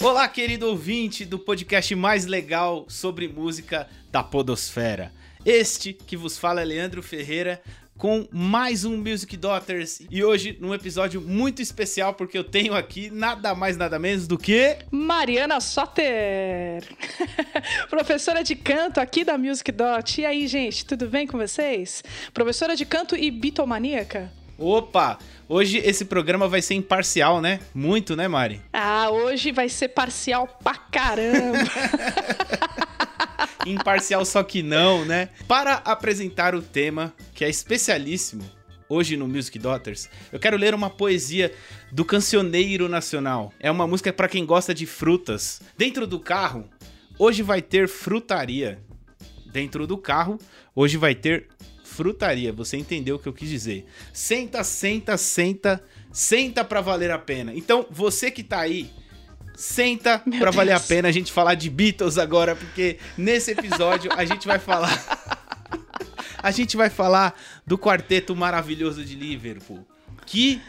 [0.00, 5.12] Olá, querido ouvinte do podcast mais legal sobre música da Podosfera.
[5.44, 7.60] Este que vos fala é Leandro Ferreira
[7.96, 13.10] com mais um Music Daughters e hoje num episódio muito especial porque eu tenho aqui
[13.10, 16.84] nada mais nada menos do que Mariana Soter,
[17.90, 20.20] professora de canto aqui da Music Dot.
[20.20, 22.04] E aí, gente, tudo bem com vocês?
[22.32, 24.32] Professora de canto e bitomaníaca?
[24.58, 25.18] Opa!
[25.48, 27.60] Hoje esse programa vai ser imparcial, né?
[27.72, 28.60] Muito, né, Mari?
[28.72, 31.58] Ah, hoje vai ser parcial pra caramba.
[33.64, 35.28] imparcial só que não, né?
[35.46, 38.42] Para apresentar o tema, que é especialíssimo,
[38.88, 41.54] hoje no Music Daughters, eu quero ler uma poesia
[41.92, 43.52] do Cancioneiro Nacional.
[43.60, 45.62] É uma música para quem gosta de frutas.
[45.76, 46.68] Dentro do carro,
[47.16, 48.80] hoje vai ter frutaria.
[49.46, 50.36] Dentro do carro,
[50.74, 51.46] hoje vai ter
[51.98, 52.52] frutaria.
[52.52, 53.84] Você entendeu o que eu quis dizer?
[54.12, 57.52] Senta, senta, senta, senta para valer a pena.
[57.52, 58.88] Então, você que tá aí,
[59.56, 60.54] senta Meu pra Deus.
[60.54, 64.60] valer a pena a gente falar de Beatles agora, porque nesse episódio a gente vai
[64.60, 64.96] falar.
[66.40, 69.84] a gente vai falar do quarteto maravilhoso de Liverpool.
[70.24, 70.62] Que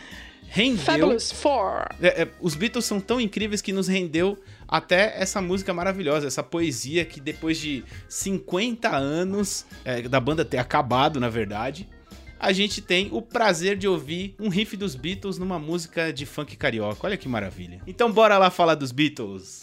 [0.47, 0.83] rendeu.
[0.83, 1.85] Fabulous Four.
[2.01, 4.35] É, é, os Beatles são tão incríveis que nos rendeu
[4.69, 10.59] até essa música maravilhosa, essa poesia que depois de 50 anos é, da banda ter
[10.59, 11.89] acabado, na verdade,
[12.39, 16.55] a gente tem o prazer de ouvir um riff dos Beatles numa música de funk
[16.55, 16.99] carioca.
[17.07, 17.81] Olha que maravilha.
[17.87, 19.59] Então bora lá falar dos Beatles.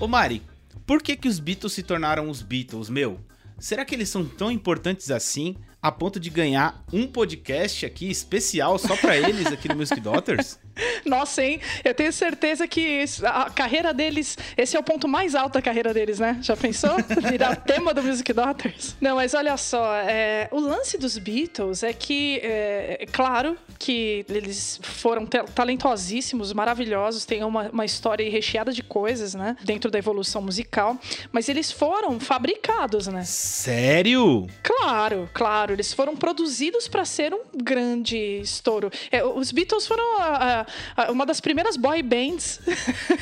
[0.00, 0.42] Ô Mari,
[0.84, 3.20] por que que os Beatles se tornaram os Beatles, meu?
[3.56, 8.78] Será que eles são tão importantes assim a ponto de ganhar um podcast aqui especial
[8.78, 10.58] só para eles aqui no Music Daughters?
[11.04, 11.60] Nossa, hein?
[11.84, 15.92] Eu tenho certeza que a carreira deles, esse é o ponto mais alto da carreira
[15.94, 16.38] deles, né?
[16.42, 16.96] Já pensou?
[17.28, 18.96] Virar tema do Music Daughters?
[19.00, 24.24] Não, mas olha só, é, o lance dos Beatles é que, é, é claro que
[24.28, 29.56] eles foram talentosíssimos, maravilhosos, têm uma, uma história recheada de coisas, né?
[29.62, 30.98] Dentro da evolução musical,
[31.32, 33.22] mas eles foram fabricados, né?
[33.24, 34.46] Sério?
[34.62, 35.72] Claro, claro.
[35.72, 38.90] Eles foram produzidos para ser um grande estouro.
[39.10, 40.63] É, os Beatles foram a, a
[41.10, 42.60] uma das primeiras boy bands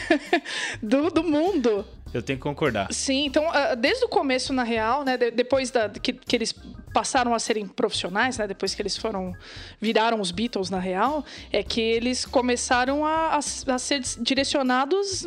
[0.83, 1.85] do, do mundo.
[2.13, 2.93] Eu tenho que concordar.
[2.93, 6.55] Sim, então, ah, desde o começo, na real, né, depois da, que, que eles
[6.93, 9.35] passaram a serem profissionais, né, depois que eles foram
[9.81, 15.27] viraram os Beatles na real, é que eles começaram a, a, a ser direcionados,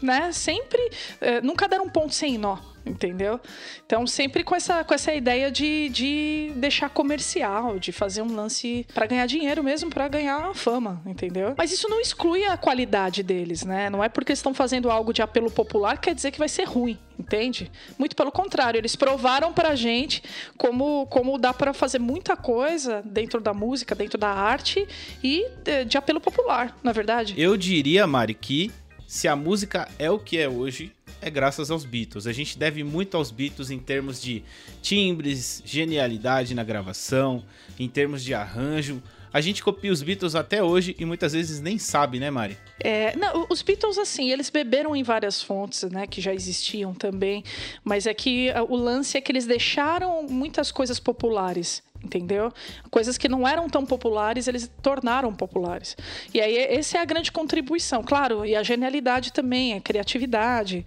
[0.00, 0.88] né, sempre,
[1.20, 3.40] é, nunca deram um ponto sem nó entendeu?
[3.84, 8.86] Então, sempre com essa, com essa ideia de, de deixar comercial, de fazer um lance
[8.92, 11.54] para ganhar dinheiro mesmo, para ganhar fama, entendeu?
[11.56, 13.88] Mas isso não exclui a qualidade deles, né?
[13.88, 16.64] Não é porque estão fazendo algo de apelo popular que quer dizer que vai ser
[16.64, 17.70] ruim, entende?
[17.98, 20.22] Muito pelo contrário, eles provaram pra gente
[20.56, 24.86] como, como dá para fazer muita coisa dentro da música, dentro da arte
[25.22, 27.34] e de, de apelo popular, na é verdade.
[27.36, 28.70] Eu diria, Mari, que
[29.06, 30.92] se a música é o que é hoje,
[31.24, 32.26] é graças aos Beatles.
[32.26, 34.44] A gente deve muito aos Beatles em termos de
[34.82, 37.42] timbres, genialidade na gravação,
[37.78, 39.02] em termos de arranjo.
[39.32, 42.58] A gente copia os Beatles até hoje e muitas vezes nem sabe, né, Mari?
[42.78, 47.42] É, não, os Beatles, assim, eles beberam em várias fontes, né, que já existiam também,
[47.82, 52.52] mas é que ah, o lance é que eles deixaram muitas coisas populares entendeu?
[52.90, 55.96] Coisas que não eram tão populares, eles tornaram populares.
[56.32, 58.02] E aí, essa é a grande contribuição.
[58.02, 60.84] Claro, e a genialidade também, a criatividade,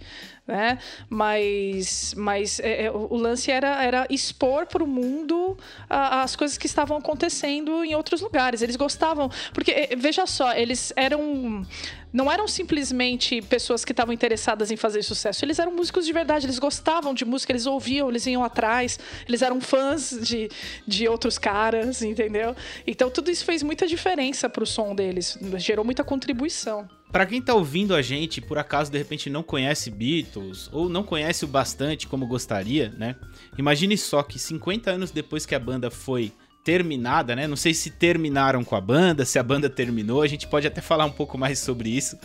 [0.48, 0.78] né?
[1.10, 6.56] Mas, mas é, é o lance era, era expor para o mundo a, as coisas
[6.56, 8.62] que estavam acontecendo em outros lugares.
[8.62, 11.66] Eles gostavam, porque é, veja só, eles eram
[12.10, 15.44] não eram simplesmente pessoas que estavam interessadas em fazer sucesso.
[15.44, 18.98] Eles eram músicos de verdade, eles gostavam de música, eles ouviam, eles iam atrás,
[19.28, 20.48] eles eram fãs de,
[20.86, 22.56] de outros caras, entendeu?
[22.86, 26.88] Então tudo isso fez muita diferença para o som deles, gerou muita contribuição.
[27.10, 31.02] Para quem tá ouvindo a gente, por acaso de repente não conhece Beatles ou não
[31.02, 33.16] conhece o bastante como gostaria, né?
[33.56, 36.32] Imagine só que 50 anos depois que a banda foi
[36.62, 37.46] terminada, né?
[37.46, 40.82] Não sei se terminaram com a banda, se a banda terminou, a gente pode até
[40.82, 42.18] falar um pouco mais sobre isso.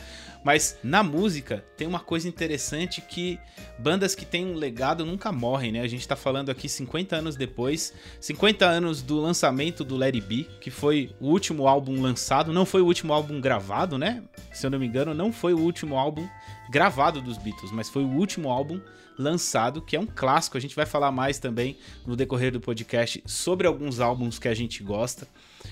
[0.43, 3.39] Mas na música tem uma coisa interessante que
[3.79, 5.81] bandas que têm um legado nunca morrem, né?
[5.81, 10.47] A gente tá falando aqui 50 anos depois, 50 anos do lançamento do It Be,
[10.59, 14.23] que foi o último álbum lançado, não foi o último álbum gravado, né?
[14.51, 16.27] Se eu não me engano, não foi o último álbum
[16.69, 18.81] gravado dos Beatles, mas foi o último álbum
[19.17, 20.57] lançado, que é um clássico.
[20.57, 24.53] A gente vai falar mais também no decorrer do podcast sobre alguns álbuns que a
[24.53, 25.27] gente gosta.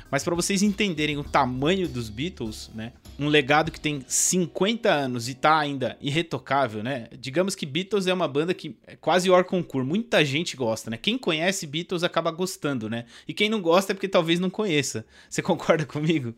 [0.10, 2.94] Mas para vocês entenderem o tamanho dos Beatles, né?
[3.20, 7.08] Um legado que tem 50 anos e tá ainda irretocável, né?
[7.18, 10.98] Digamos que Beatles é uma banda que é quase hors concurso, muita gente gosta, né?
[10.98, 13.06] Quem conhece Beatles acaba gostando, né?
[13.28, 15.06] E quem não gosta é porque talvez não conheça.
[15.30, 16.34] Você concorda comigo?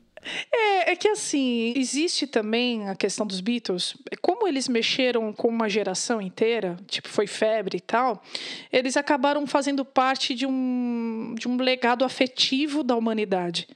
[0.52, 3.96] É, é que assim, existe também a questão dos Beatles.
[4.22, 8.24] Como eles mexeram com uma geração inteira, tipo, foi febre e tal,
[8.72, 13.68] eles acabaram fazendo parte de um, de um legado afetivo da humanidade.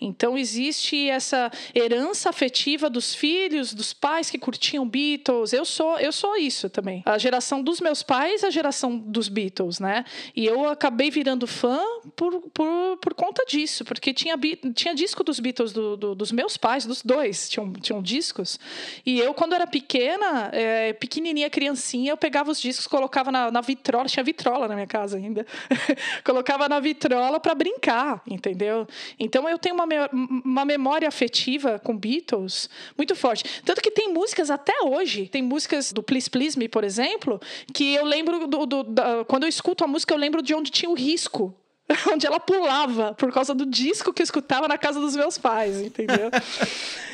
[0.00, 5.52] Então existe essa herança afetiva dos filhos, dos pais que curtiam Beatles.
[5.52, 7.02] Eu sou, eu sou isso também.
[7.04, 10.04] A geração dos meus pais, a geração dos Beatles, né?
[10.34, 11.80] E eu acabei virando fã
[12.16, 14.36] por, por, por conta disso, porque tinha,
[14.74, 18.58] tinha disco dos Beatles do, do, dos meus pais, dos dois, tinham, tinham discos.
[19.04, 23.60] E eu, quando era pequena, é, pequenininha, criancinha, eu pegava os discos, colocava na, na
[23.60, 25.46] vitrola, tinha vitrola na minha casa ainda,
[26.24, 28.86] colocava na vitrola para brincar, entendeu?
[29.18, 32.68] Então eu tenho uma, uma memória afetiva com Beatles
[32.98, 33.62] muito forte.
[33.64, 37.40] Tanto que tem músicas até hoje, tem músicas do Please Please Me, por exemplo,
[37.72, 38.84] que eu lembro do, do
[39.26, 41.54] quando eu escuto a música, eu lembro de onde tinha o risco
[42.12, 45.80] onde ela pulava por causa do disco que eu escutava na casa dos meus pais,
[45.80, 46.30] entendeu?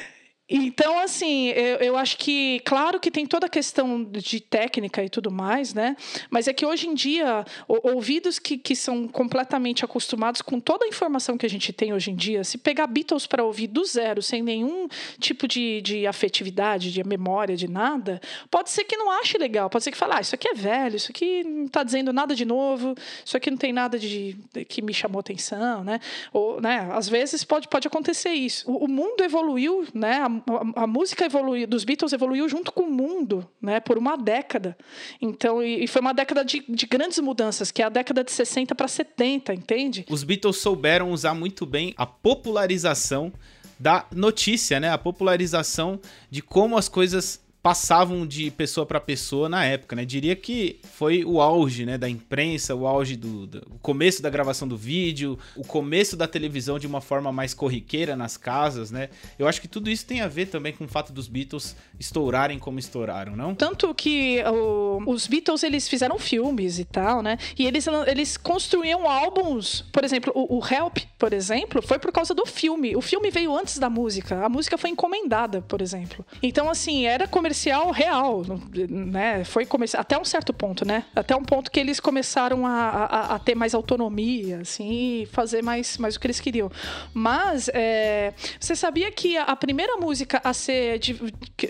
[0.50, 5.08] Então, assim, eu, eu, acho que, claro que tem toda a questão de técnica e
[5.10, 5.94] tudo mais, né?
[6.30, 10.88] Mas é que hoje em dia, ouvidos que, que são completamente acostumados com toda a
[10.88, 14.22] informação que a gente tem hoje em dia, se pegar Beatles para ouvir do zero,
[14.22, 14.88] sem nenhum
[15.20, 18.18] tipo de, de afetividade, de memória, de nada,
[18.50, 20.96] pode ser que não ache legal, pode ser que fale, ah, isso aqui é velho,
[20.96, 24.64] isso aqui não está dizendo nada de novo, isso aqui não tem nada de, de,
[24.64, 26.00] que me chamou atenção, né?
[26.32, 26.88] Ou, né?
[26.94, 28.70] Às vezes pode, pode acontecer isso.
[28.70, 30.37] O, o mundo evoluiu, né?
[30.76, 34.76] A, música evoluiu, dos Beatles evoluiu junto com o mundo, né, por uma década.
[35.20, 38.32] Então, e, e foi uma década de, de, grandes mudanças, que é a década de
[38.32, 40.06] 60 para 70, entende?
[40.08, 43.32] Os Beatles souberam usar muito bem a popularização
[43.78, 44.90] da notícia, né?
[44.90, 46.00] A popularização
[46.30, 50.02] de como as coisas passavam de pessoa para pessoa na época, né?
[50.02, 54.30] Diria que foi o auge, né, da imprensa, o auge do, do o começo da
[54.30, 59.10] gravação do vídeo, o começo da televisão de uma forma mais corriqueira nas casas, né?
[59.38, 62.58] Eu acho que tudo isso tem a ver também com o fato dos Beatles estourarem
[62.58, 63.54] como estouraram, não?
[63.54, 67.36] Tanto que o, os Beatles eles fizeram filmes e tal, né?
[67.58, 72.34] E eles eles construíam álbuns, por exemplo, o, o Help, por exemplo, foi por causa
[72.34, 72.96] do filme.
[72.96, 74.42] O filme veio antes da música.
[74.42, 76.24] A música foi encomendada, por exemplo.
[76.42, 78.44] Então assim, era comercial comercial real,
[78.88, 79.42] né?
[79.42, 81.04] Foi comercial, até um certo ponto, né?
[81.14, 85.98] Até um ponto que eles começaram a, a, a ter mais autonomia, assim, fazer mais,
[85.98, 86.70] mais o que eles queriam.
[87.12, 91.00] Mas é, você sabia que a primeira música a ser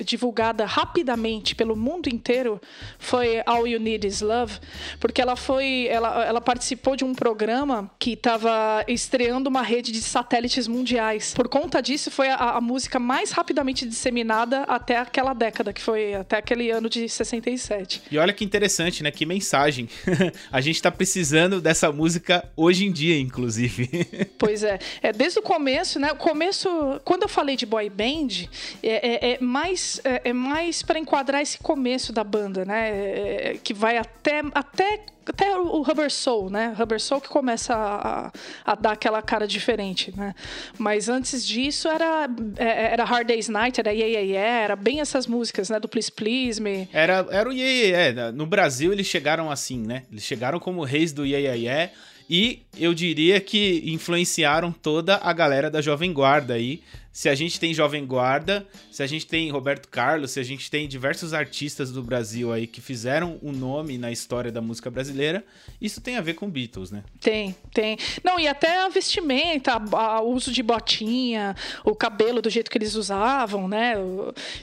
[0.04, 2.60] divulgada rapidamente pelo mundo inteiro
[2.98, 4.58] foi All You Need Is Love,
[5.00, 10.02] porque ela foi, ela, ela participou de um programa que estava estreando uma rede de
[10.02, 11.32] satélites mundiais.
[11.32, 15.80] Por conta disso, foi a, a música mais rapidamente disseminada até aquela década década, que
[15.80, 18.02] foi até aquele ano de 67.
[18.10, 19.10] E olha que interessante, né?
[19.10, 19.88] Que mensagem.
[20.50, 23.88] a gente tá precisando dessa música hoje em dia, inclusive.
[24.38, 24.78] pois é.
[25.02, 25.12] é.
[25.12, 26.12] Desde o começo, né?
[26.12, 26.68] O começo,
[27.04, 28.48] quando eu falei de boy band,
[28.82, 32.90] é, é, é mais, é, é mais para enquadrar esse começo da banda, né?
[32.90, 35.00] É, é, que vai até, até
[35.30, 36.74] até o Rubber Soul, né?
[36.76, 38.32] Rubber Soul que começa a,
[38.64, 40.34] a, dar aquela cara diferente, né?
[40.78, 45.00] Mas antes disso era, é, era Hard Day's Night, era Yeah, yeah, yeah era bem
[45.00, 45.78] essas músicas, né?
[45.80, 46.88] Do Please Please Me.
[46.92, 48.32] Era, era o Yeah, yeah, yeah.
[48.32, 50.04] No Brasil eles chegaram assim, né?
[50.10, 51.92] Eles chegaram como reis do Yeah, yeah, yeah.
[52.30, 56.82] E eu diria que influenciaram toda a galera da Jovem Guarda aí,
[57.18, 60.70] se a gente tem Jovem Guarda, se a gente tem Roberto Carlos, se a gente
[60.70, 65.44] tem diversos artistas do Brasil aí que fizeram um nome na história da música brasileira,
[65.80, 67.02] isso tem a ver com Beatles, né?
[67.20, 67.98] Tem, tem.
[68.22, 69.82] Não, e até a vestimenta,
[70.22, 73.94] o uso de botinha, o cabelo do jeito que eles usavam, né?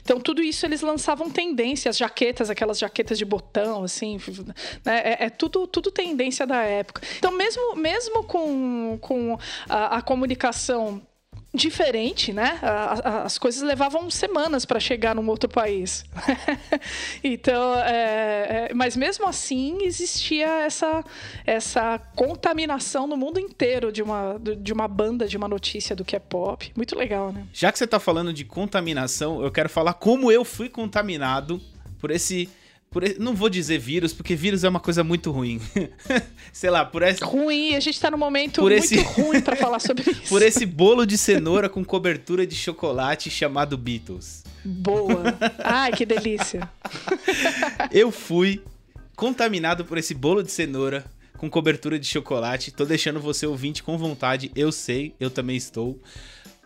[0.02, 4.18] Então, tudo isso eles lançavam tendência, as jaquetas, aquelas jaquetas de botão, assim,
[4.82, 5.02] né?
[5.04, 7.02] É, é tudo, tudo tendência da época.
[7.18, 11.02] Então, mesmo, mesmo com, com a, a comunicação
[11.56, 12.60] diferente, né?
[13.24, 16.04] As coisas levavam semanas para chegar num outro país.
[17.24, 21.02] então, é, é, mas mesmo assim existia essa,
[21.44, 26.14] essa contaminação no mundo inteiro de uma, de uma banda, de uma notícia do que
[26.14, 26.70] é pop.
[26.76, 27.46] Muito legal, né?
[27.52, 31.60] Já que você está falando de contaminação, eu quero falar como eu fui contaminado
[31.98, 32.48] por esse
[32.90, 35.60] por, não vou dizer vírus, porque vírus é uma coisa muito ruim.
[36.52, 37.22] Sei lá, por esse.
[37.22, 38.96] Ruim, a gente tá num momento por muito esse...
[39.20, 40.28] ruim para falar sobre isso.
[40.28, 44.44] por esse bolo de cenoura com cobertura de chocolate chamado Beatles.
[44.64, 45.36] Boa.
[45.62, 46.68] Ai, que delícia.
[47.92, 48.62] Eu fui
[49.14, 51.04] contaminado por esse bolo de cenoura
[51.36, 52.72] com cobertura de chocolate.
[52.72, 56.00] Tô deixando você ouvinte com vontade, eu sei, eu também estou.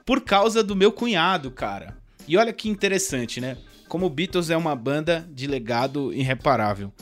[0.06, 1.96] Por causa do meu cunhado, cara.
[2.26, 3.56] E olha que interessante, né?
[3.90, 6.92] Como Beatles é uma banda de legado irreparável.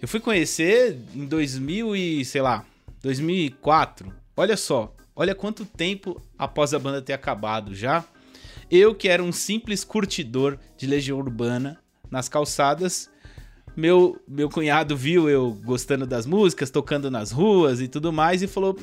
[0.00, 2.64] Eu fui conhecer em 2000 e, sei lá,
[3.02, 4.10] 2004.
[4.34, 8.02] Olha só, olha quanto tempo após a banda ter acabado já.
[8.70, 11.78] Eu que era um simples curtidor de Legião Urbana
[12.10, 13.10] nas calçadas,
[13.76, 18.46] meu, meu cunhado viu eu gostando das músicas, tocando nas ruas e tudo mais, e
[18.46, 18.74] falou: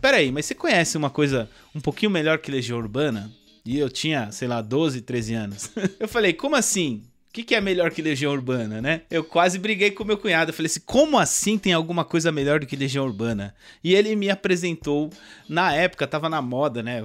[0.00, 3.30] Peraí, mas você conhece uma coisa um pouquinho melhor que Legião Urbana?
[3.64, 5.70] E eu tinha, sei lá, 12, 13 anos.
[6.00, 7.04] eu falei: Como assim?
[7.32, 9.00] O que, que, é melhor que Legião Urbana, né?
[9.10, 10.50] Eu quase briguei com meu cunhado.
[10.50, 13.54] Eu falei assim: como assim tem alguma coisa melhor do que Legião Urbana?
[13.82, 15.08] E ele me apresentou,
[15.48, 17.02] na época, tava na moda, né?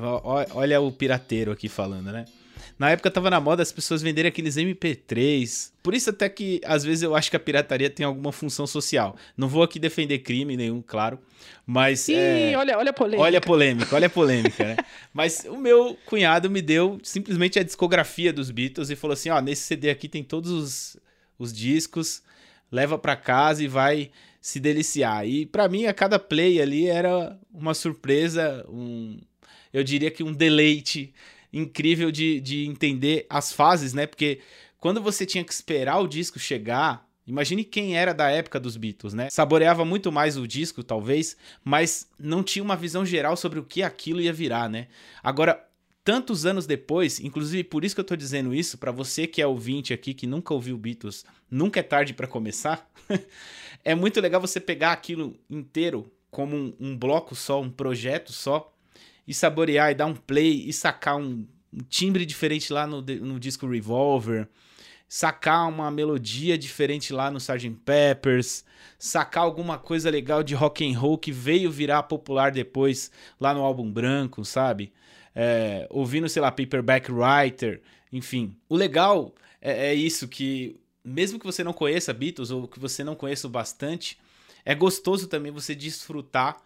[0.54, 2.26] Olha o pirateiro aqui falando, né?
[2.78, 5.72] Na época tava na moda as pessoas venderem aqueles MP3.
[5.82, 9.16] Por isso até que às vezes eu acho que a pirataria tem alguma função social.
[9.36, 11.18] Não vou aqui defender crime nenhum, claro,
[11.66, 12.58] mas Ih, é...
[12.58, 13.24] olha, olha a polêmica.
[13.24, 14.78] Olha a polêmica, olha a polêmica, né?
[15.12, 19.42] Mas o meu cunhado me deu simplesmente a discografia dos Beatles e falou assim: "Ó,
[19.42, 20.98] nesse CD aqui tem todos os,
[21.40, 22.22] os discos,
[22.72, 25.28] leva para casa e vai se deliciar".
[25.28, 29.18] E para mim a cada play ali era uma surpresa, um
[29.74, 31.14] eu diria que um deleite
[31.52, 34.06] incrível de, de entender as fases, né?
[34.06, 34.40] Porque
[34.80, 39.14] quando você tinha que esperar o disco chegar, Imagine quem era da época dos Beatles,
[39.14, 39.30] né?
[39.30, 43.84] Saboreava muito mais o disco, talvez, mas não tinha uma visão geral sobre o que
[43.84, 44.88] aquilo ia virar, né?
[45.22, 45.62] Agora,
[46.06, 49.46] tantos anos depois, inclusive por isso que eu tô dizendo isso, para você que é
[49.46, 52.90] ouvinte aqui, que nunca ouviu Beatles, nunca é tarde para começar,
[53.84, 58.74] é muito legal você pegar aquilo inteiro como um, um bloco só, um projeto só,
[59.28, 63.40] e saborear e dar um play e sacar um, um timbre diferente lá no, no
[63.40, 64.48] disco Revolver,
[65.08, 67.70] sacar uma melodia diferente lá no Sgt.
[67.84, 68.64] Peppers,
[68.98, 73.62] sacar alguma coisa legal de rock and roll que veio virar popular depois lá no
[73.62, 74.92] álbum branco, sabe?
[75.36, 77.82] É, ouvindo, sei lá, Paperback Writer,
[78.12, 78.56] enfim.
[78.68, 83.04] O legal é, é isso, que mesmo que você não conheça Beatles ou que você
[83.04, 84.18] não conheça bastante,
[84.66, 86.58] é gostoso também você desfrutar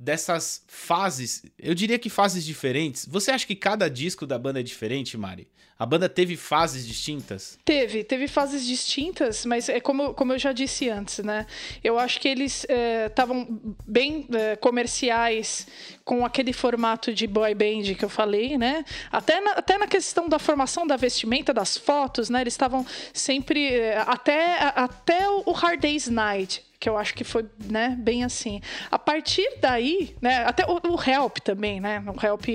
[0.00, 3.04] dessas fases, eu diria que fases diferentes.
[3.04, 5.46] Você acha que cada disco da banda é diferente, Mari?
[5.78, 7.58] A banda teve fases distintas?
[7.64, 11.46] Teve, teve fases distintas, mas é como, como eu já disse antes, né?
[11.82, 12.66] Eu acho que eles
[13.06, 15.66] estavam é, bem é, comerciais
[16.04, 18.84] com aquele formato de boy band que eu falei, né?
[19.10, 22.42] Até na, até na questão da formação da vestimenta, das fotos, né?
[22.42, 23.72] Eles estavam sempre.
[23.72, 28.62] É, até, até o Hard Day's Night que eu acho que foi, né, bem assim.
[28.90, 32.46] A partir daí, né, até o, o Help também, né, o Help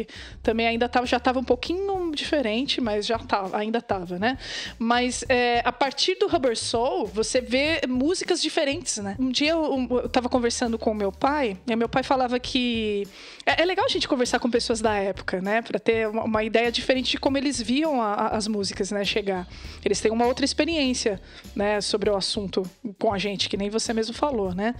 [0.41, 4.39] também ainda tava, já estava um pouquinho diferente, mas já tava, ainda estava, né.
[4.79, 9.15] Mas é, a partir do Rubber Soul, você vê músicas diferentes, né.
[9.20, 13.08] Um dia eu, eu tava conversando com meu pai, e meu pai falava que
[13.45, 16.43] é, é legal a gente conversar com pessoas da época, né, para ter uma, uma,
[16.43, 19.47] ideia diferente de como eles viam a, a, as músicas, né, chegar.
[19.83, 21.21] Eles têm uma outra experiência,
[21.55, 22.63] né, sobre o assunto
[22.99, 24.73] com a gente, que nem você mesmo falou, né?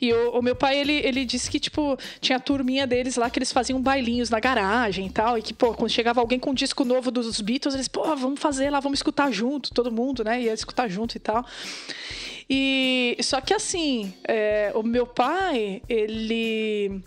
[0.00, 3.30] E o, o, meu pai, ele, ele disse que, tipo, tinha a turminha deles lá
[3.30, 5.38] que eles faziam bailinhos na garagem e tal.
[5.38, 8.40] E que, pô, quando chegava alguém com um disco novo dos Beatles, eles, pô, vamos
[8.40, 10.42] fazer lá, vamos escutar junto, todo mundo, né?
[10.42, 11.44] Ia escutar junto e tal.
[12.48, 17.02] E só que assim, é, o meu pai, ele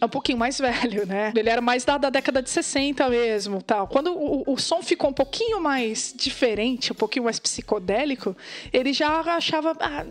[0.00, 1.32] é um pouquinho mais velho, né?
[1.34, 3.88] Ele era mais da, da década de 60 mesmo, tal.
[3.88, 8.36] Quando o, o, som ficou um pouquinho mais diferente, um pouquinho mais psicodélico,
[8.72, 10.04] ele já achava, ah,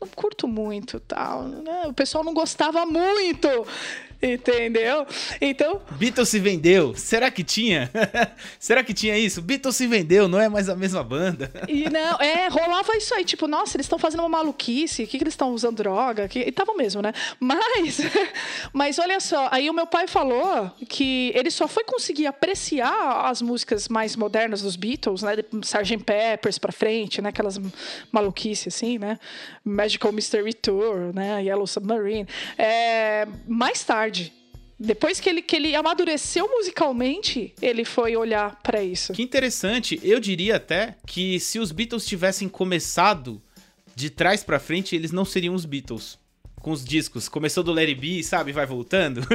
[0.00, 1.42] não curto muito, tal.
[1.42, 1.82] Né?
[1.86, 3.48] O pessoal não gostava muito.
[4.24, 5.06] Entendeu?
[5.38, 5.82] Então.
[5.90, 6.94] Beatles se vendeu.
[6.96, 7.90] Será que tinha?
[8.58, 9.42] Será que tinha isso?
[9.42, 11.52] Beatles se vendeu, não é mais a mesma banda.
[11.74, 15.18] E não, é, rolava isso aí, tipo, nossa, eles estão fazendo uma maluquice, o que,
[15.18, 16.28] que eles estão usando droga?
[16.28, 17.12] Que, e tava mesmo, né?
[17.40, 18.00] Mas,
[18.72, 23.42] mas olha só, aí o meu pai falou que ele só foi conseguir apreciar as
[23.42, 25.34] músicas mais modernas dos Beatles, né?
[25.62, 26.04] Sgt.
[26.04, 27.30] Peppers pra frente, né?
[27.30, 27.58] Aquelas
[28.12, 29.18] maluquices assim, né?
[29.64, 31.42] Magical Mystery Tour, né?
[31.42, 32.28] Yellow Submarine.
[32.56, 34.32] É, mais tarde tarde.
[34.78, 39.12] Depois que ele, que ele amadureceu musicalmente, ele foi olhar para isso.
[39.12, 40.00] Que interessante.
[40.02, 43.40] Eu diria até que se os Beatles tivessem começado
[43.94, 46.18] de trás para frente, eles não seriam os Beatles
[46.60, 47.28] com os discos.
[47.28, 48.50] Começou do Larry B, sabe?
[48.50, 49.20] Vai voltando.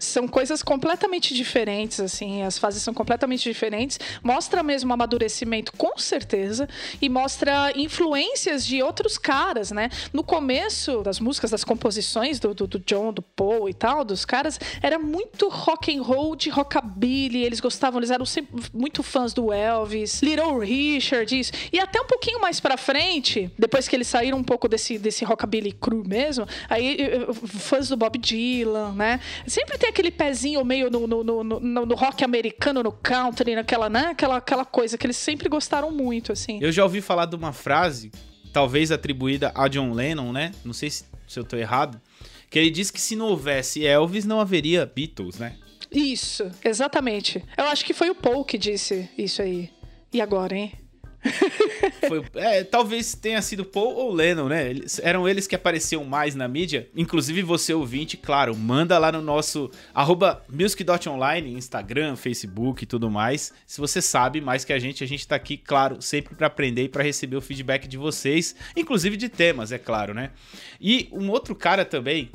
[0.00, 2.42] são coisas completamente diferentes, assim.
[2.42, 4.00] As fases são completamente diferentes.
[4.22, 6.68] Mostra mesmo amadurecimento, com certeza.
[7.00, 9.90] E mostra influências de outros caras, né?
[10.12, 14.24] No começo das músicas, das composições do, do, do John, do Paul e tal, dos
[14.24, 17.44] caras, era muito rock and roll de rockabilly.
[17.44, 21.52] Eles gostavam, eles eram sempre muito fãs do Elvis, Little Richard, isso.
[21.72, 25.24] E até um pouquinho mais pra frente, depois que eles saíram um pouco desse, desse
[25.24, 26.96] rockabilly cru mesmo, aí
[27.46, 29.20] fãs do Bob Dylan, né?
[29.46, 33.88] Sempre tem aquele pezinho meio no, no, no, no, no rock americano, no country, naquela,
[33.88, 34.06] né?
[34.06, 36.58] Aquela, aquela coisa que eles sempre gostaram muito, assim.
[36.60, 38.10] Eu já ouvi falar de uma frase,
[38.52, 40.52] talvez atribuída a John Lennon, né?
[40.64, 42.00] Não sei se, se eu tô errado,
[42.48, 45.56] que ele disse que se não houvesse Elvis, não haveria Beatles, né?
[45.92, 47.44] Isso, exatamente.
[47.56, 49.70] Eu acho que foi o Paul que disse isso aí.
[50.12, 50.72] E agora, hein?
[52.08, 54.70] Foi, é, talvez tenha sido Paul ou Lennon, né?
[54.70, 56.88] Eles, eram eles que apareciam mais na mídia.
[56.96, 63.52] Inclusive você ouvinte, claro, manda lá no nosso arroba music.online, Instagram, Facebook e tudo mais.
[63.66, 66.84] Se você sabe mais que a gente, a gente tá aqui, claro, sempre para aprender
[66.84, 70.30] e para receber o feedback de vocês, inclusive de temas, é claro, né?
[70.80, 72.30] E um outro cara também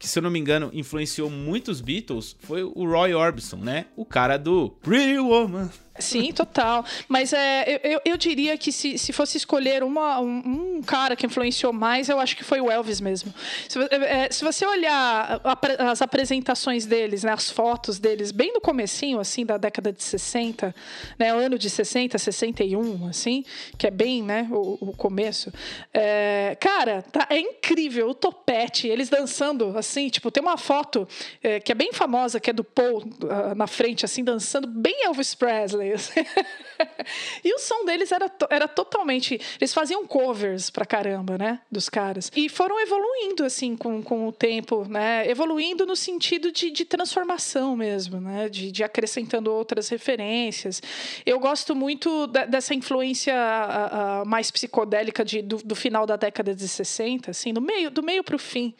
[0.00, 3.84] que se eu não me engano influenciou muitos Beatles foi o Roy Orbison, né?
[3.94, 5.68] O cara do Pretty Woman.
[6.00, 6.84] Sim, total.
[7.08, 11.26] Mas é, eu, eu diria que se, se fosse escolher uma, um, um, cara que
[11.26, 13.32] influenciou mais, eu acho que foi o Elvis mesmo.
[13.68, 15.40] Se, é, é se você olhar
[15.78, 20.74] as apresentações deles, né, as fotos deles, bem no comecinho, assim, da década de 60,
[21.18, 23.44] né, ano de 60, 61, assim,
[23.76, 25.52] que é bem, né, o, o começo.
[25.92, 31.06] É, cara, tá, é incrível, o topete, eles dançando, assim, tipo, tem uma foto
[31.42, 35.04] é, que é bem famosa, que é do Paul uh, na frente, assim, dançando bem
[35.04, 35.89] Elvis Presley,
[37.44, 39.40] e o som deles era, era totalmente.
[39.60, 41.60] Eles faziam covers pra caramba, né?
[41.70, 42.30] Dos caras.
[42.34, 45.28] E foram evoluindo, assim, com, com o tempo, né?
[45.28, 48.48] Evoluindo no sentido de, de transformação mesmo, né?
[48.48, 50.82] De, de acrescentando outras referências.
[51.24, 56.16] Eu gosto muito da, dessa influência a, a mais psicodélica de, do, do final da
[56.16, 58.74] década de 60, assim, do meio, do meio pro fim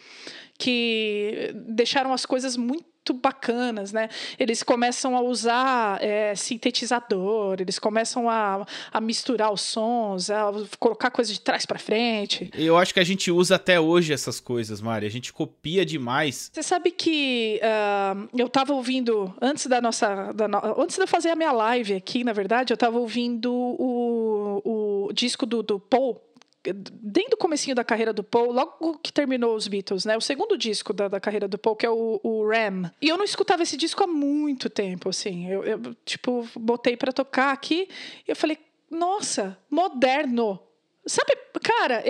[0.61, 4.09] que deixaram as coisas muito bacanas, né?
[4.39, 11.11] Eles começam a usar é, sintetizador, eles começam a, a misturar os sons, a colocar
[11.11, 12.51] coisas de trás para frente.
[12.55, 15.07] Eu acho que a gente usa até hoje essas coisas, Mari.
[15.07, 16.51] A gente copia demais.
[16.53, 20.59] Você sabe que uh, eu tava ouvindo antes da nossa, da no...
[20.81, 25.13] antes de eu fazer a minha live aqui, na verdade, eu tava ouvindo o, o
[25.13, 26.30] disco do, do Paul
[26.63, 30.17] desde o comecinho da carreira do Paul, logo que terminou os Beatles, né?
[30.17, 32.91] O segundo disco da, da carreira do Paul, que é o, o Ram.
[33.01, 35.49] E eu não escutava esse disco há muito tempo, assim.
[35.49, 37.89] Eu, eu tipo, botei para tocar aqui
[38.27, 38.59] e eu falei,
[38.91, 40.61] nossa, moderno.
[41.07, 42.05] Sabe, cara,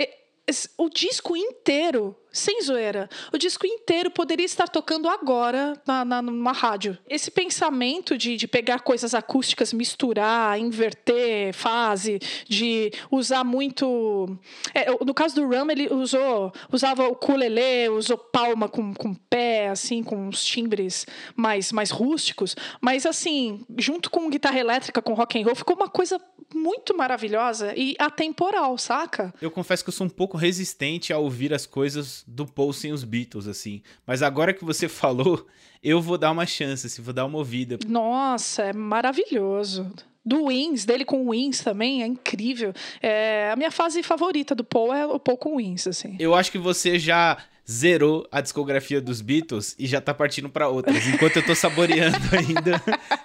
[0.77, 3.09] o disco inteiro sem zoeira.
[3.33, 6.97] O disco inteiro poderia estar tocando agora na, na, numa rádio.
[7.07, 14.37] Esse pensamento de, de pegar coisas acústicas, misturar, inverter fase, de usar muito.
[14.73, 19.69] É, no caso do Ram, ele usou, usava o ukulele, usou palma com, com pé,
[19.69, 22.55] assim, com os timbres mais, mais rústicos.
[22.79, 26.19] Mas, assim, junto com guitarra elétrica, com rock and roll, ficou uma coisa
[26.53, 29.33] muito maravilhosa e atemporal, saca?
[29.41, 32.91] Eu confesso que eu sou um pouco resistente a ouvir as coisas do Paul sem
[32.91, 33.81] os Beatles, assim.
[34.05, 35.45] Mas agora que você falou,
[35.83, 37.77] eu vou dar uma chance, assim, vou dar uma ouvida.
[37.87, 39.91] Nossa, é maravilhoso.
[40.23, 42.73] Do Wings, dele com o Wings também, é incrível.
[43.01, 46.15] É, a minha fase favorita do Paul é o Paul com Wings, assim.
[46.19, 47.37] Eu acho que você já
[47.69, 51.07] zerou a discografia dos Beatles e já tá partindo para outras.
[51.07, 52.81] Enquanto eu tô saboreando ainda,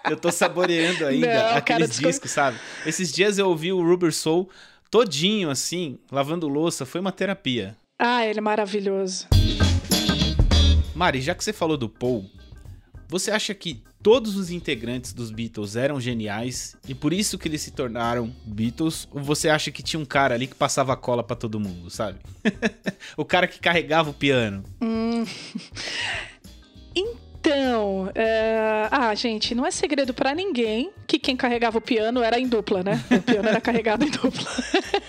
[0.08, 2.58] eu tô saboreando ainda Não, aqueles discos, sabe?
[2.86, 4.48] Esses dias eu ouvi o Rubber Soul
[4.90, 7.76] todinho assim, lavando louça, foi uma terapia.
[7.98, 9.26] Ah, ele é maravilhoso.
[10.94, 12.30] Mari, já que você falou do Paul,
[13.08, 17.62] você acha que todos os integrantes dos Beatles eram geniais e por isso que eles
[17.62, 19.08] se tornaram Beatles?
[19.10, 22.18] Ou você acha que tinha um cara ali que passava cola para todo mundo, sabe?
[23.16, 24.62] o cara que carregava o piano?
[24.80, 25.24] Hum.
[27.48, 28.88] Então, é...
[28.90, 32.82] ah, gente, não é segredo para ninguém que quem carregava o piano era em dupla,
[32.82, 33.04] né?
[33.08, 34.50] O piano era carregado em dupla.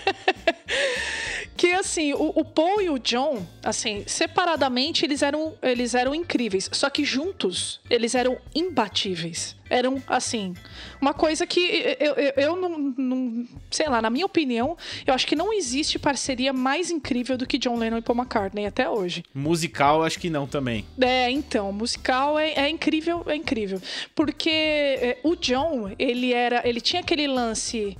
[1.58, 6.70] que assim, o, o, Paul e o John, assim, separadamente eles eram, eles eram incríveis,
[6.72, 9.56] só que juntos eles eram imbatíveis.
[9.70, 10.54] Eram, assim,
[11.00, 11.60] uma coisa que
[12.00, 14.76] eu, eu, eu não, não, sei lá, na minha opinião,
[15.06, 18.66] eu acho que não existe parceria mais incrível do que John Lennon e Paul McCartney
[18.66, 19.22] até hoje.
[19.34, 20.84] Musical, acho que não também.
[21.00, 23.80] É, então, musical é, é incrível, é incrível.
[24.14, 27.96] Porque é, o John, ele era, ele tinha aquele lance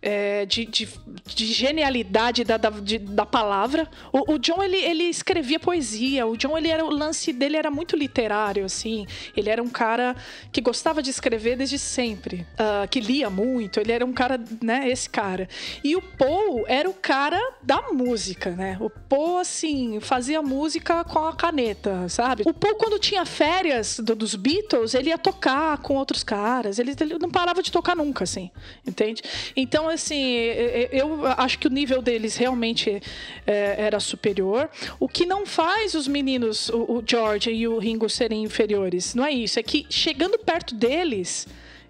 [0.00, 0.88] é, de, de,
[1.26, 3.88] de, genialidade da, da, de, da palavra.
[4.12, 6.26] O, o, John, ele, ele escrevia poesia.
[6.26, 9.06] O John, ele era, o lance dele era muito literário, assim.
[9.36, 10.14] Ele era um cara
[10.52, 12.46] que gostava de escrever desde sempre.
[12.54, 13.80] Uh, que lia muito.
[13.80, 15.48] Ele era um cara, né, esse cara.
[15.82, 18.76] E o Paul era o cara da música, né?
[18.80, 22.42] O Paul, assim, fazia música com a caneta, sabe?
[22.46, 26.78] O Paul, quando tinha férias do, dos Beatles, ele ia tocar com outros caras.
[26.78, 28.50] Ele, ele não parava de tocar nunca, assim.
[28.86, 29.22] Entende?
[29.56, 30.24] Então, assim,
[30.92, 33.00] eu acho que o nível deles realmente
[33.46, 34.70] é, era superior.
[34.98, 39.14] O que não faz os meninos, o, George e o Ringo, serem inferiores.
[39.14, 39.58] Não é isso.
[39.58, 41.46] É que chegando perto deles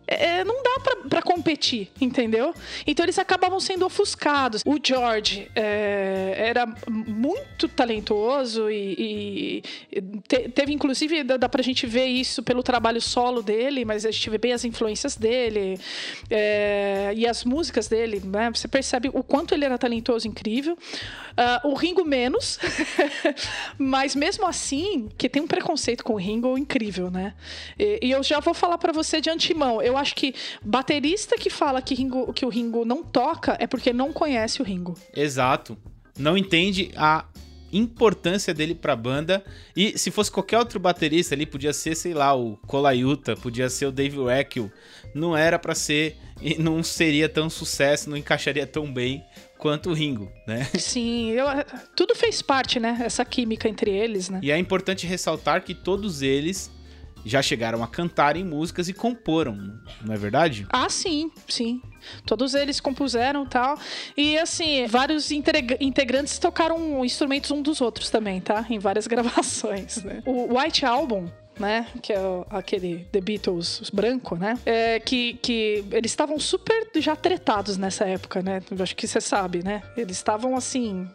[0.09, 2.55] é, não dá para competir, entendeu?
[2.87, 4.62] Então eles acabavam sendo ofuscados.
[4.64, 11.87] O George é, era muito talentoso e, e te, teve, inclusive, dá, dá pra gente
[11.87, 15.79] ver isso pelo trabalho solo dele, mas a gente vê bem as influências dele
[16.31, 18.51] é, e as músicas dele, né?
[18.55, 20.73] Você percebe o quanto ele era talentoso, incrível.
[20.75, 22.59] Uh, o Ringo menos,
[23.79, 27.35] mas mesmo assim, que tem um preconceito com o Ringo incrível, né?
[27.79, 29.83] E, e eu já vou falar para você de antemão.
[29.83, 33.93] Eu acho que baterista que fala que, Ringo, que o Ringo não toca é porque
[33.93, 34.95] não conhece o Ringo.
[35.15, 35.77] Exato.
[36.19, 37.25] Não entende a
[37.73, 39.45] importância dele pra banda.
[39.77, 43.87] E se fosse qualquer outro baterista ali, podia ser, sei lá, o Colaiuta, podia ser
[43.87, 44.67] o Dave Weckl.
[45.15, 49.25] Não era para ser e não seria tão sucesso, não encaixaria tão bem
[49.59, 50.65] quanto o Ringo, né?
[50.79, 51.47] Sim, eu,
[51.97, 52.97] tudo fez parte, né?
[53.05, 54.39] Essa química entre eles, né?
[54.43, 56.71] E é importante ressaltar que todos eles
[57.25, 60.67] já chegaram a cantar em músicas e comporam, não é verdade?
[60.71, 61.81] Ah, sim, sim.
[62.25, 63.79] Todos eles compuseram tal.
[64.17, 68.65] E assim, vários integrantes tocaram instrumentos um dos outros também, tá?
[68.71, 70.23] Em várias gravações, né?
[70.25, 71.29] O White Album
[71.59, 71.87] né?
[72.01, 72.19] Que é
[72.51, 74.59] aquele The Beatles branco, né?
[74.65, 78.63] É, que, que eles estavam super já tretados nessa época, né?
[78.81, 79.83] Acho que você sabe, né?
[79.97, 81.09] Eles estavam assim.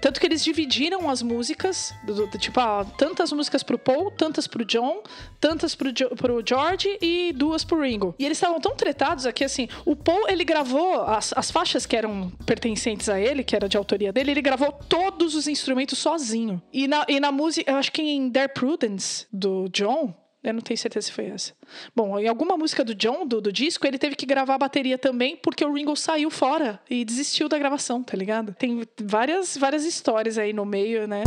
[0.00, 4.46] Tanto que eles dividiram as músicas, do, do, tipo, ah, tantas músicas pro Paul, tantas
[4.46, 5.02] pro John,
[5.40, 8.14] tantas pro, pro George e duas pro Ringo.
[8.18, 11.96] E eles estavam tão tretados aqui, assim, o Paul, ele gravou as, as faixas que
[11.96, 16.62] eram pertencentes a ele, que era de autoria dele, ele gravou todos os instrumentos sozinho.
[16.72, 20.60] E na, e na música, eu acho que em Their Prudence, do John, eu não
[20.60, 21.52] tenho certeza se foi essa.
[21.94, 24.98] Bom, em alguma música do John, do, do, disco, ele teve que gravar a bateria
[24.98, 28.54] também, porque o Ringo saiu fora e desistiu da gravação, tá ligado?
[28.54, 31.22] Tem várias, várias histórias aí no meio, né?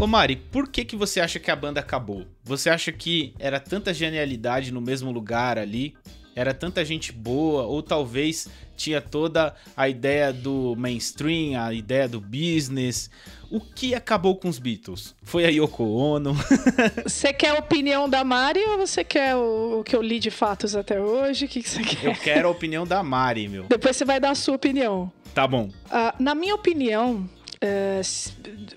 [0.00, 2.24] Ô Mari, por que, que você acha que a banda acabou?
[2.44, 5.94] Você acha que era tanta genialidade no mesmo lugar ali?
[6.38, 7.64] Era tanta gente boa?
[7.64, 8.46] Ou talvez
[8.76, 13.10] tinha toda a ideia do mainstream, a ideia do business?
[13.50, 15.16] O que acabou com os Beatles?
[15.20, 16.36] Foi a Yoko Ono?
[17.04, 20.30] Você quer a opinião da Mari ou você quer o, o que eu li de
[20.30, 21.46] fatos até hoje?
[21.46, 22.06] O que, você quer?
[22.06, 23.64] Eu quero a opinião da Mari, meu.
[23.64, 25.10] Depois você vai dar a sua opinião.
[25.34, 25.70] Tá bom.
[25.86, 27.28] Uh, na minha opinião,
[27.60, 28.00] é,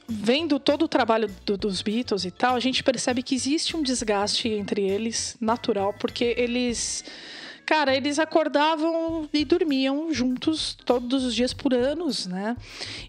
[0.08, 3.84] vendo todo o trabalho do, dos Beatles e tal, a gente percebe que existe um
[3.84, 7.04] desgaste entre eles, natural, porque eles
[7.72, 12.58] cara, eles acordavam e dormiam juntos todos os dias por anos, né?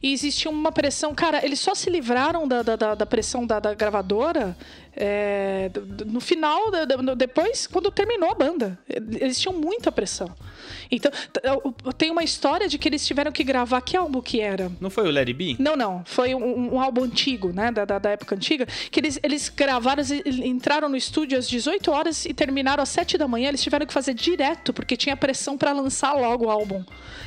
[0.00, 3.74] E existia uma pressão, cara, eles só se livraram da, da, da pressão da, da
[3.74, 4.56] gravadora
[4.94, 5.68] é,
[6.06, 6.70] no final,
[7.16, 8.78] depois, quando terminou a banda.
[8.88, 10.30] Eles tinham muita pressão.
[10.92, 11.10] Então,
[11.96, 13.80] tem uma história de que eles tiveram que gravar.
[13.80, 14.70] Que álbum que era?
[14.78, 15.56] Não foi o Larry B?
[15.58, 16.02] Não, não.
[16.04, 17.72] Foi um, um álbum antigo, né?
[17.72, 18.66] Da, da, da, época antiga.
[18.90, 20.02] Que eles, eles gravaram,
[20.44, 23.48] entraram no estúdio às 18 horas e terminaram às 7 da manhã.
[23.48, 26.84] Eles tiveram que fazer direto, porque tinha pressão para lançar logo o álbum.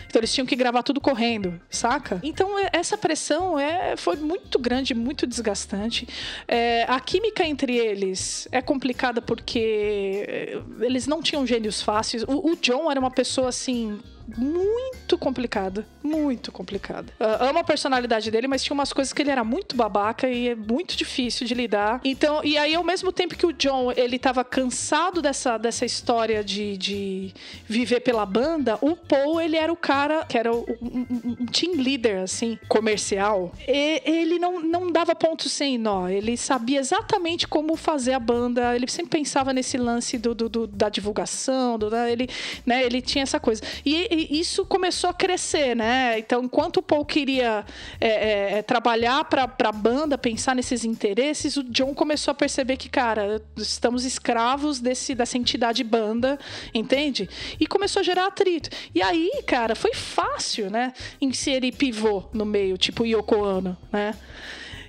[0.07, 2.19] Então eles tinham que gravar tudo correndo, saca?
[2.23, 6.07] Então é, essa pressão é, foi muito grande, muito desgastante.
[6.47, 12.23] É, a química entre eles é complicada porque é, eles não tinham gênios fáceis.
[12.23, 15.85] O, o John era uma pessoa assim muito complicada.
[16.03, 17.13] Muito complicada.
[17.19, 20.49] Uh, amo a personalidade dele, mas tinha umas coisas que ele era muito babaca e
[20.49, 22.01] é muito difícil de lidar.
[22.03, 26.43] Então, e aí, ao mesmo tempo que o John, ele tava cansado dessa, dessa história
[26.43, 27.33] de, de
[27.65, 31.73] viver pela banda, o Paul, ele era o cara que era o, um, um team
[31.75, 33.53] leader, assim, comercial.
[33.67, 36.07] E ele não, não dava ponto sem nó.
[36.07, 38.75] Ele sabia exatamente como fazer a banda.
[38.75, 42.27] Ele sempre pensava nesse lance do, do, do da divulgação, do, da, ele,
[42.65, 43.61] né, ele tinha essa coisa.
[43.85, 46.19] E isso começou a crescer, né?
[46.19, 47.65] Então, enquanto o Paul queria
[47.99, 52.77] é, é, é trabalhar para a banda, pensar nesses interesses, o John começou a perceber
[52.77, 56.39] que, cara, estamos escravos desse, dessa entidade banda,
[56.73, 57.29] entende?
[57.59, 58.69] E começou a gerar atrito.
[58.93, 60.93] E aí, cara, foi fácil, né?
[61.21, 64.13] Inserir pivô no meio, tipo Yoko Ono, né?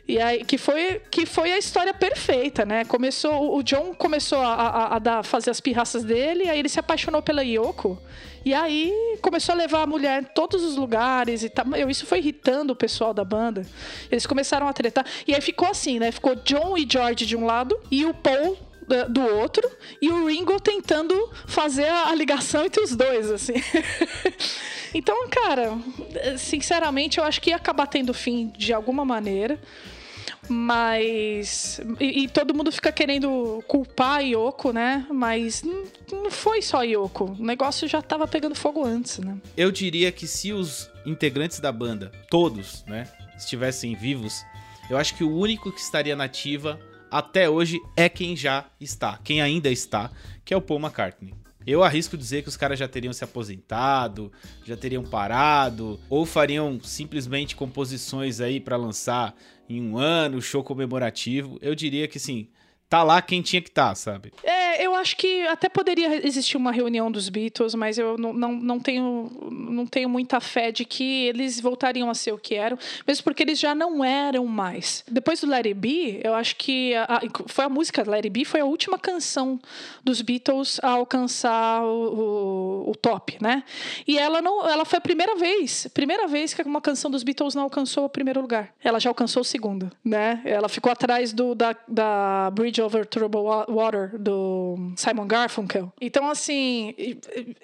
[0.08, 2.84] E aí, que foi, que foi a história perfeita, né?
[2.84, 6.78] Começou, o John começou a, a, a dar, fazer as pirraças dele, aí ele se
[6.78, 8.00] apaixonou pela Yoko.
[8.46, 11.66] E aí começou a levar a mulher em todos os lugares e tal.
[11.74, 13.66] Eu, isso foi irritando o pessoal da banda.
[14.08, 15.04] Eles começaram a tretar.
[15.26, 16.12] E aí ficou assim, né?
[16.12, 18.56] Ficou John e George de um lado e o Paul
[19.08, 19.68] do outro
[20.00, 23.54] e o Ringo tentando fazer a ligação entre os dois, assim.
[24.94, 25.76] então, cara,
[26.38, 29.58] sinceramente, eu acho que ia acabar tendo fim de alguma maneira.
[30.48, 31.80] Mas.
[32.00, 35.06] E, e, todo mundo fica querendo culpar a Yoko, né?
[35.10, 37.36] Mas não, foi só a Yoko.
[37.38, 39.36] O negócio já tava pegando fogo antes, né?
[39.56, 44.44] Eu diria que se os integrantes da banda, todos, né, estivessem vivos,
[44.90, 49.40] eu acho que o único que estaria nativa até hoje é quem já está, quem
[49.40, 50.10] ainda está,
[50.44, 51.34] que é o Paul McCartney.
[51.66, 54.30] Eu arrisco dizer que os caras já teriam se aposentado,
[54.64, 59.34] já teriam parado, ou fariam simplesmente composições aí para lançar
[59.68, 61.58] em um ano, show comemorativo.
[61.60, 62.48] Eu diria que sim,
[62.88, 64.32] tá lá quem tinha que estar, tá, sabe?
[64.42, 68.52] É, eu acho que até poderia existir uma reunião dos Beatles, mas eu não, não,
[68.52, 72.78] não, tenho, não tenho muita fé de que eles voltariam a ser o que eram,
[73.06, 75.04] mesmo porque eles já não eram mais.
[75.10, 78.30] Depois do Let It Be, eu acho que a, a, foi a música Let It
[78.30, 79.60] Be, foi a última canção
[80.04, 83.64] dos Beatles a alcançar o, o, o top, né?
[84.06, 87.54] E ela não, ela foi a primeira vez, primeira vez que uma canção dos Beatles
[87.54, 88.72] não alcançou o primeiro lugar.
[88.82, 90.40] Ela já alcançou o segundo, né?
[90.44, 94.65] Ela ficou atrás do da, da Bridge Over Troubled Water, do
[94.96, 95.92] Simon Garfunkel.
[96.00, 96.94] Então, assim,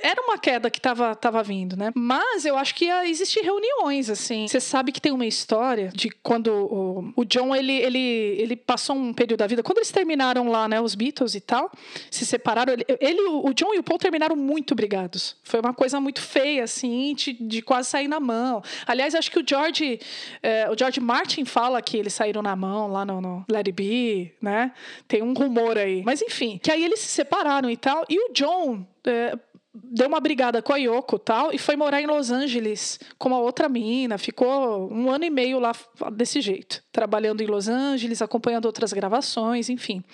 [0.02, 1.90] era uma queda que tava, tava vindo, né?
[1.94, 4.46] Mas eu acho que ia existir reuniões, assim.
[4.46, 8.96] Você sabe que tem uma história de quando o, o John, ele, ele, ele passou
[8.96, 11.70] um período da vida, quando eles terminaram lá, né, os Beatles e tal,
[12.10, 15.36] se separaram, ele, ele o John e o Paul terminaram muito brigados.
[15.42, 18.62] Foi uma coisa muito feia, assim, de, de quase sair na mão.
[18.86, 20.00] Aliás, acho que o George,
[20.42, 23.72] é, o George Martin fala que eles saíram na mão lá no, no Let It
[23.72, 24.72] Be, né?
[25.06, 26.02] Tem um rumor aí.
[26.04, 28.05] Mas enfim, que aí eles se separaram e tal.
[28.09, 28.87] E o John.
[29.05, 29.38] É,
[29.74, 33.38] deu uma brigada com a Yoko tal e foi morar em Los Angeles com uma
[33.38, 34.18] outra mina.
[34.18, 35.72] Ficou um ano e meio lá
[36.12, 40.05] desse jeito, trabalhando em Los Angeles, acompanhando outras gravações, enfim.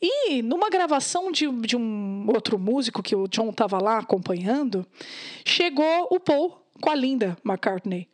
[0.00, 4.86] E numa gravação de, de um outro músico que o John estava lá acompanhando,
[5.44, 8.08] chegou o Paul com a Linda McCartney.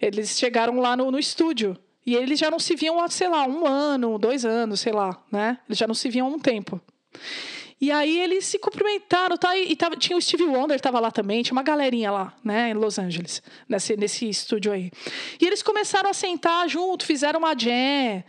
[0.00, 3.46] Eles chegaram lá no, no estúdio e eles já não se viam há, sei lá,
[3.46, 5.58] um ano, dois anos, sei lá, né?
[5.66, 6.80] Eles já não se viam há um tempo.
[7.80, 9.56] E aí eles se cumprimentaram tá?
[9.56, 12.70] e, e tava, tinha o Steve Wonder, estava lá também, tinha uma galerinha lá, né,
[12.70, 14.90] em Los Angeles, nesse, nesse estúdio aí.
[15.40, 18.22] E eles começaram a sentar junto, fizeram uma jam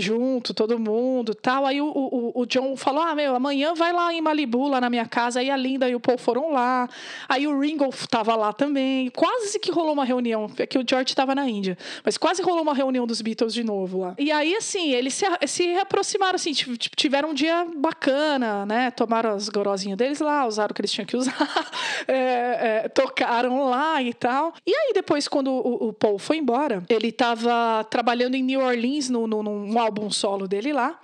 [0.00, 1.66] junto, todo mundo tal.
[1.66, 4.90] Aí o, o, o John falou: Ah, meu, amanhã vai lá em Malibu, lá na
[4.90, 5.40] minha casa.
[5.40, 6.88] Aí a Linda e o Paul foram lá.
[7.28, 9.10] Aí o Ringo estava lá também.
[9.10, 10.50] Quase que rolou uma reunião.
[10.58, 11.76] É que o George estava na Índia.
[12.04, 14.14] Mas quase rolou uma reunião dos Beatles de novo lá.
[14.18, 18.90] E aí, assim, eles se, se aproximaram, assim, tiveram um dia bacana, né?
[18.90, 21.36] Tomaram as gorozinhas deles lá, usaram o que eles tinham que usar,
[22.06, 24.54] é, é, tocaram lá e tal.
[24.66, 29.08] E aí, depois, quando o, o Paul foi embora, ele estava trabalhando em New Orleans,
[29.08, 31.00] no, num álbum solo dele lá.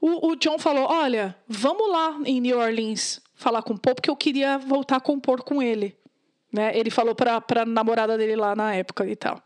[0.00, 4.10] O, o John falou: Olha, vamos lá em New Orleans falar com o Paul, porque
[4.10, 5.96] eu queria voltar a compor com ele.
[6.52, 6.76] Né?
[6.76, 9.42] Ele falou para a namorada dele lá na época e tal.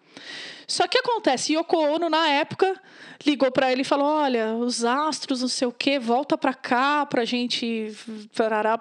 [0.68, 2.78] Só que acontece, Yoko Ono, na época,
[3.26, 7.06] ligou para ele e falou: Olha, os astros, não sei o quê, volta para cá
[7.06, 7.90] pra gente.
[8.36, 8.78] Parará.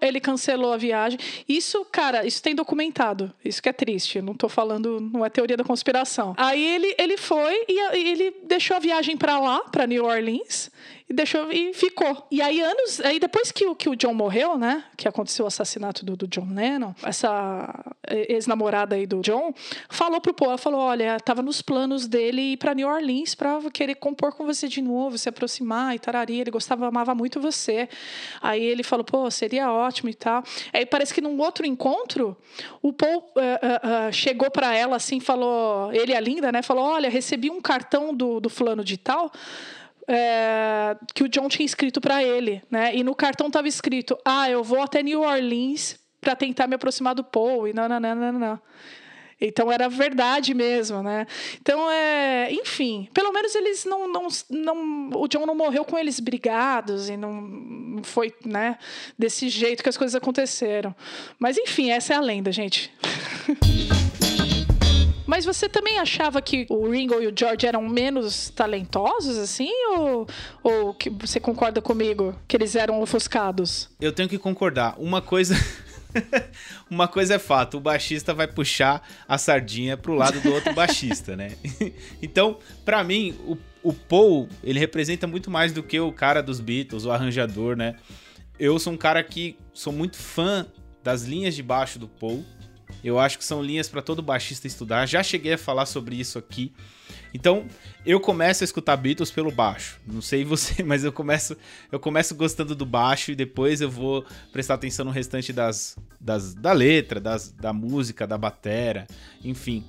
[0.00, 1.18] Ele cancelou a viagem.
[1.46, 3.30] Isso, cara, isso tem documentado.
[3.44, 4.22] Isso que é triste.
[4.22, 6.34] Não tô falando, não é teoria da conspiração.
[6.38, 10.70] Aí ele, ele foi e ele deixou a viagem para lá, para New Orleans
[11.12, 12.26] e deixou e ficou.
[12.30, 15.48] E aí anos, aí depois que o que o John morreu, né, que aconteceu o
[15.48, 19.52] assassinato do, do John Lennon, essa ex-namorada aí do John
[19.88, 23.94] falou pro Paul, falou, olha, tava nos planos dele ir para New Orleans para querer
[23.96, 27.88] compor com você de novo, se aproximar e tararia, ele gostava, amava muito você.
[28.40, 30.42] Aí ele falou, pô, seria ótimo e tal.
[30.72, 32.36] Aí parece que num outro encontro,
[32.80, 37.08] o Paul uh, uh, chegou para ela assim, falou, ele a Linda, né, falou, olha,
[37.08, 39.30] recebi um cartão do, do fulano de tal
[40.08, 42.94] é, que o John tinha escrito para ele, né?
[42.94, 47.14] E no cartão estava escrito: "Ah, eu vou até New Orleans para tentar me aproximar
[47.14, 47.68] do Paul".
[47.68, 48.60] E não, não, não, não, não.
[49.42, 51.26] Então era verdade mesmo, né?
[51.60, 56.20] Então é, enfim, pelo menos eles não, não, não, o John não morreu com eles
[56.20, 58.78] brigados e não, foi, né?
[59.18, 60.94] Desse jeito que as coisas aconteceram.
[61.38, 62.92] Mas enfim, essa é a lenda, gente.
[65.26, 69.70] Mas você também achava que o Ringo e o George eram menos talentosos, assim?
[69.96, 70.26] Ou,
[70.62, 73.88] ou que você concorda comigo que eles eram ofuscados?
[73.98, 74.94] Eu tenho que concordar.
[74.98, 75.54] Uma coisa.
[76.90, 81.36] Uma coisa é fato, o baixista vai puxar a sardinha pro lado do outro baixista,
[81.36, 81.52] né?
[82.22, 86.60] então, para mim, o, o Paul, ele representa muito mais do que o cara dos
[86.60, 87.96] Beatles, o arranjador, né?
[88.58, 90.66] Eu sou um cara que sou muito fã
[91.02, 92.44] das linhas de baixo do Paul.
[93.02, 95.06] Eu acho que são linhas para todo baixista estudar.
[95.06, 96.72] Já cheguei a falar sobre isso aqui.
[97.34, 97.66] Então,
[98.04, 99.98] eu começo a escutar Beatles pelo baixo.
[100.06, 101.56] Não sei você, mas eu começo
[101.90, 106.54] eu começo gostando do baixo e depois eu vou prestar atenção no restante das, das
[106.54, 109.06] da letra, das, da música, da batera,
[109.42, 109.84] enfim.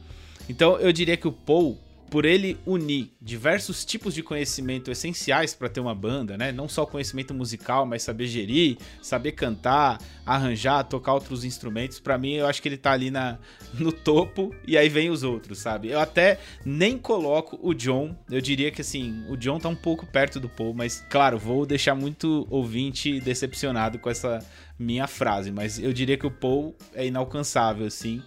[0.49, 1.80] Então, eu diria que o Paul
[2.13, 6.52] por ele unir diversos tipos de conhecimento essenciais para ter uma banda, né?
[6.52, 11.99] Não só conhecimento musical, mas saber gerir, saber cantar, arranjar, tocar outros instrumentos.
[11.99, 13.39] Para mim, eu acho que ele tá ali na,
[13.73, 15.89] no topo e aí vem os outros, sabe?
[15.89, 18.15] Eu até nem coloco o John.
[18.30, 21.65] Eu diria que assim, o John tá um pouco perto do Paul, mas claro, vou
[21.65, 24.38] deixar muito ouvinte decepcionado com essa
[24.78, 28.21] minha frase, mas eu diria que o Paul é inalcançável assim.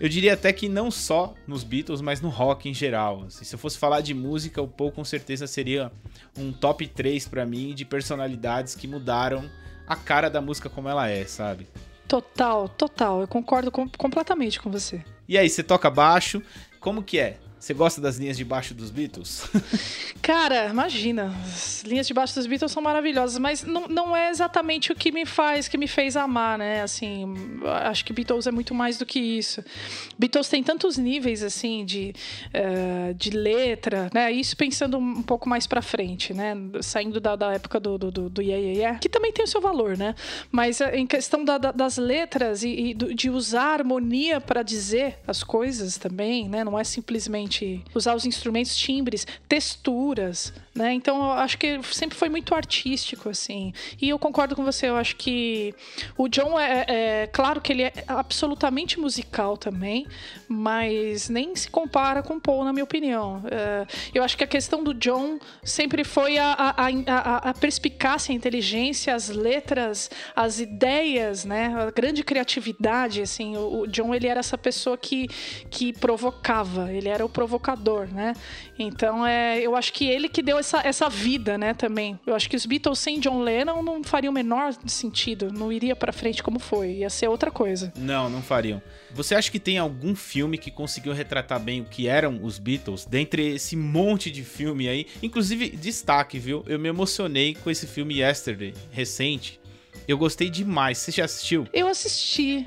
[0.00, 3.24] Eu diria até que não só nos Beatles, mas no rock em geral.
[3.26, 5.90] Assim, se eu fosse falar de música, o Paul com certeza seria
[6.36, 9.50] um top 3 para mim de personalidades que mudaram
[9.88, 11.66] a cara da música como ela é, sabe?
[12.06, 13.22] Total, total.
[13.22, 15.02] Eu concordo com, completamente com você.
[15.28, 16.40] E aí, você toca baixo,
[16.78, 17.38] como que é?
[17.58, 19.48] Você gosta das linhas de baixo dos Beatles?
[20.22, 21.34] Cara, imagina.
[21.44, 25.10] As linhas de baixo dos Beatles são maravilhosas, mas não, não é exatamente o que
[25.10, 26.82] me faz, que me fez amar, né?
[26.82, 27.26] Assim,
[27.84, 29.64] acho que Beatles é muito mais do que isso.
[30.16, 32.14] Beatles tem tantos níveis, assim, de,
[32.48, 34.30] uh, de letra, né?
[34.30, 36.54] Isso pensando um pouco mais pra frente, né?
[36.80, 39.48] Saindo da, da época do, do, do, do yeah, yeah, yeah, que também tem o
[39.48, 40.14] seu valor, né?
[40.52, 45.18] Mas eh, em questão da, da, das letras e, e de usar harmonia para dizer
[45.26, 46.62] as coisas também, né?
[46.62, 47.47] Não é simplesmente
[47.94, 50.92] usar os instrumentos, timbres, texturas, né?
[50.92, 53.72] Então eu acho que sempre foi muito artístico, assim.
[54.00, 55.74] E eu concordo com você, eu acho que
[56.16, 60.06] o John é, é claro que ele é absolutamente musical também,
[60.46, 63.42] mas nem se compara com o Paul, na minha opinião.
[63.50, 68.32] É, eu acho que a questão do John sempre foi a, a, a, a perspicácia,
[68.32, 71.74] a inteligência, as letras, as ideias, né?
[71.76, 73.56] A grande criatividade, assim.
[73.56, 75.26] O, o John, ele era essa pessoa que,
[75.68, 78.32] que provocava, ele era o provocador, né?
[78.78, 82.18] Então, é, eu acho que ele que deu essa, essa vida, né, também.
[82.26, 85.96] Eu acho que os Beatles sem John Lennon não fariam o menor sentido, não iria
[85.96, 87.92] para frente como foi, ia ser outra coisa.
[87.96, 88.82] Não, não fariam.
[89.12, 93.06] Você acha que tem algum filme que conseguiu retratar bem o que eram os Beatles,
[93.06, 95.06] dentre esse monte de filme aí?
[95.22, 96.62] Inclusive, destaque, viu?
[96.66, 99.58] Eu me emocionei com esse filme Yesterday, recente.
[100.06, 100.98] Eu gostei demais.
[100.98, 101.66] Você já assistiu?
[101.72, 102.66] Eu assisti.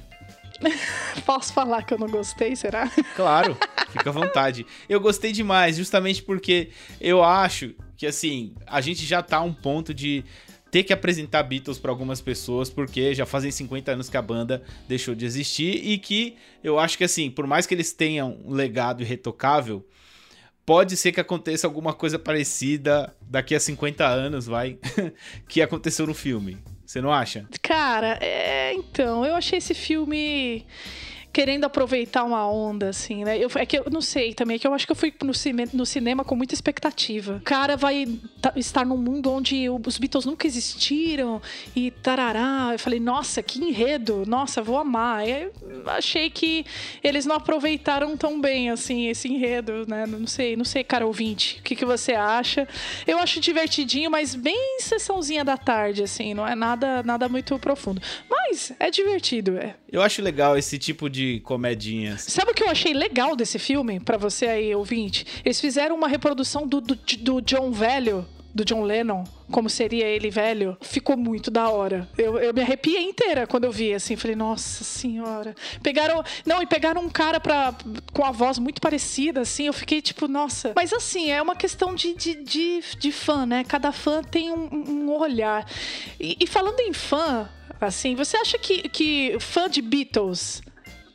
[1.25, 2.89] Posso falar que eu não gostei, será?
[3.15, 3.57] Claro,
[3.89, 4.65] fica à vontade.
[4.87, 9.53] Eu gostei demais, justamente porque eu acho que assim, a gente já tá a um
[9.53, 10.25] ponto de
[10.71, 14.63] ter que apresentar Beatles para algumas pessoas, porque já fazem 50 anos que a banda
[14.87, 18.53] deixou de existir e que eu acho que assim, por mais que eles tenham um
[18.53, 19.87] legado irretocável,
[20.65, 24.79] pode ser que aconteça alguma coisa parecida daqui a 50 anos, vai,
[25.47, 26.57] que aconteceu no filme.
[26.83, 27.45] Você não acha?
[27.61, 30.65] Cara, é, então, eu achei esse filme
[31.33, 33.37] querendo aproveitar uma onda, assim, né?
[33.37, 35.31] Eu, é que eu não sei também, é que eu acho que eu fui no,
[35.73, 37.37] no cinema com muita expectativa.
[37.37, 38.07] O cara vai
[38.55, 41.41] estar num mundo onde os Beatles nunca existiram
[41.75, 42.69] e tarará.
[42.73, 45.27] Eu falei, nossa, que enredo, nossa, vou amar.
[45.27, 45.53] Eu
[45.87, 46.65] achei que
[47.03, 50.05] eles não aproveitaram tão bem, assim, esse enredo, né?
[50.05, 52.67] Não sei, não sei, cara ouvinte, o que, que você acha?
[53.07, 58.01] Eu acho divertidinho, mas bem sessãozinha da tarde, assim, não é nada, nada muito profundo.
[58.29, 59.75] Mas é divertido, é.
[59.91, 62.21] Eu acho legal esse tipo de de comedinhas.
[62.21, 65.25] Sabe o que eu achei legal desse filme, para você aí, ouvinte?
[65.45, 70.29] Eles fizeram uma reprodução do, do, do John velho do John Lennon, como seria ele
[70.29, 72.07] velho, ficou muito da hora.
[72.17, 75.55] Eu, eu me arrepiei inteira quando eu vi, assim, falei, nossa senhora.
[75.81, 77.73] Pegaram, não, e pegaram um cara pra,
[78.13, 80.73] com a voz muito parecida, assim, eu fiquei tipo, nossa.
[80.75, 83.63] Mas assim, é uma questão de, de, de, de fã, né?
[83.63, 85.65] Cada fã tem um, um olhar.
[86.19, 90.61] E, e, falando em fã, assim, você acha que, que fã de Beatles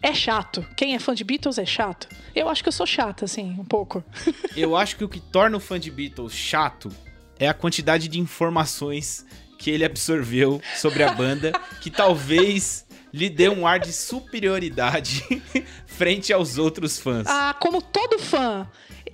[0.02, 0.66] é chato.
[0.76, 2.08] Quem é fã de Beatles é chato.
[2.34, 4.04] Eu acho que eu sou chata, assim, um pouco.
[4.56, 6.90] eu acho que o que torna o fã de Beatles chato
[7.38, 9.26] é a quantidade de informações
[9.58, 15.24] que ele absorveu sobre a banda, que talvez lhe dê um ar de superioridade
[15.86, 17.26] frente aos outros fãs.
[17.26, 18.68] Ah, como todo fã.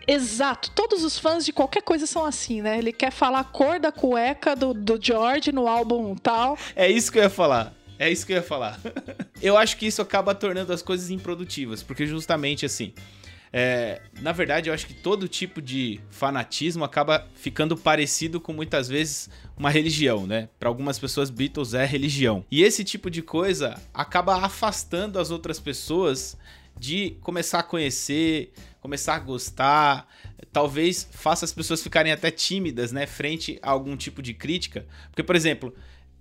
[0.07, 2.79] Exato, todos os fãs de qualquer coisa são assim, né?
[2.79, 6.59] Ele quer falar a cor da cueca do, do George no álbum tal.
[6.75, 7.73] É isso que eu ia falar.
[8.03, 8.81] É isso que eu ia falar.
[9.41, 12.93] eu acho que isso acaba tornando as coisas improdutivas, porque justamente assim.
[13.53, 18.89] É, na verdade, eu acho que todo tipo de fanatismo acaba ficando parecido com muitas
[18.89, 20.49] vezes uma religião, né?
[20.59, 22.45] Para algumas pessoas, Beatles é religião.
[22.51, 26.37] E esse tipo de coisa acaba afastando as outras pessoas
[26.77, 30.09] de começar a conhecer, começar a gostar,
[30.53, 34.87] talvez faça as pessoas ficarem até tímidas, né, frente a algum tipo de crítica.
[35.11, 35.73] Porque, por exemplo,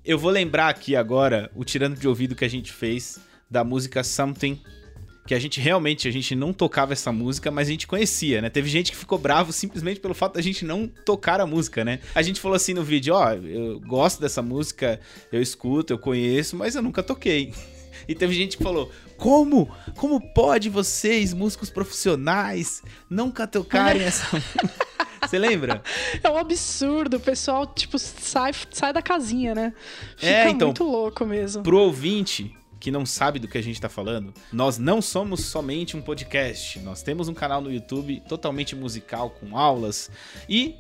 [0.04, 4.04] eu vou lembrar aqui agora o tirando de ouvido que a gente fez da música
[4.04, 4.60] Something
[5.26, 8.50] que a gente realmente a gente não tocava essa música, mas a gente conhecia, né?
[8.50, 12.00] Teve gente que ficou bravo simplesmente pelo fato da gente não tocar a música, né?
[12.16, 15.00] A gente falou assim no vídeo, ó, oh, eu gosto dessa música,
[15.32, 17.54] eu escuto, eu conheço, mas eu nunca toquei.
[18.08, 19.70] E teve gente que falou: Como?
[19.96, 24.26] Como pode vocês, músicos profissionais, nunca tocarem essa
[25.28, 25.84] Você lembra?
[26.24, 27.18] É um absurdo.
[27.18, 29.74] O pessoal, tipo, sai, sai da casinha, né?
[30.18, 31.62] Fica é, então, muito louco mesmo.
[31.62, 35.96] Pro ouvinte que não sabe do que a gente tá falando, nós não somos somente
[35.96, 36.80] um podcast.
[36.80, 40.10] Nós temos um canal no YouTube totalmente musical, com aulas.
[40.50, 40.76] E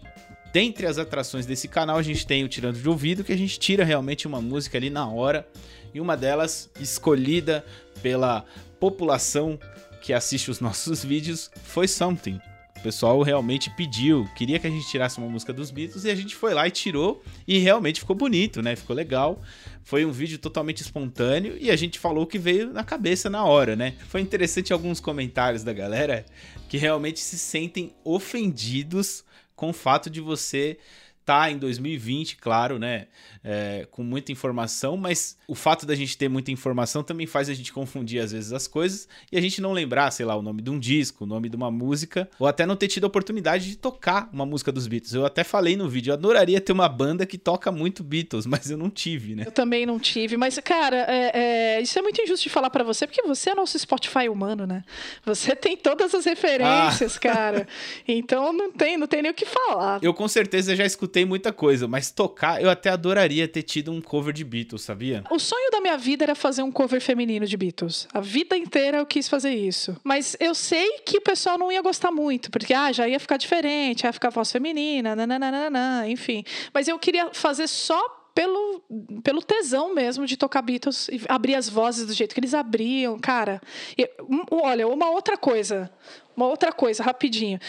[0.51, 3.59] dentre as atrações desse canal, a gente tem o Tirando de Ouvido, que a gente
[3.59, 5.47] tira realmente uma música ali na hora
[5.93, 7.65] e uma delas escolhida
[8.01, 8.45] pela
[8.79, 9.59] população
[10.01, 12.39] que assiste os nossos vídeos foi Something.
[12.81, 16.15] O pessoal realmente pediu, queria que a gente tirasse uma música dos Beatles e a
[16.15, 18.75] gente foi lá e tirou e realmente ficou bonito, né?
[18.75, 19.39] Ficou legal.
[19.83, 23.45] Foi um vídeo totalmente espontâneo e a gente falou o que veio na cabeça na
[23.45, 23.93] hora, né?
[24.07, 26.25] Foi interessante alguns comentários da galera
[26.67, 29.23] que realmente se sentem ofendidos
[29.55, 30.79] com o fato de você
[31.25, 33.07] tá em 2020, claro, né?
[33.43, 37.53] É, com muita informação, mas o fato da gente ter muita informação também faz a
[37.53, 40.61] gente confundir às vezes as coisas e a gente não lembrar, sei lá, o nome
[40.61, 43.69] de um disco, o nome de uma música, ou até não ter tido a oportunidade
[43.69, 45.13] de tocar uma música dos Beatles.
[45.13, 48.69] Eu até falei no vídeo, eu adoraria ter uma banda que toca muito Beatles, mas
[48.69, 49.43] eu não tive, né?
[49.45, 52.83] Eu também não tive, mas cara, é, é, isso é muito injusto de falar para
[52.83, 54.83] você, porque você é nosso Spotify humano, né?
[55.25, 57.19] Você tem todas as referências, ah.
[57.19, 57.67] cara.
[58.07, 59.99] Então não tem, não tem nem o que falar.
[60.01, 63.91] Eu com certeza já escutei escutei muita coisa, mas tocar, eu até adoraria ter tido
[63.91, 65.23] um cover de Beatles, sabia?
[65.29, 68.07] O sonho da minha vida era fazer um cover feminino de Beatles.
[68.13, 69.97] A vida inteira eu quis fazer isso.
[70.03, 73.35] Mas eu sei que o pessoal não ia gostar muito, porque ah, já ia ficar
[73.35, 76.45] diferente, ia ficar voz feminina, nananana, enfim.
[76.73, 77.99] Mas eu queria fazer só
[78.33, 78.81] pelo,
[79.21, 83.19] pelo tesão mesmo de tocar Beatles e abrir as vozes do jeito que eles abriam,
[83.19, 83.61] cara.
[83.97, 85.91] E, um, olha, uma outra coisa,
[86.35, 87.59] uma outra coisa, rapidinho.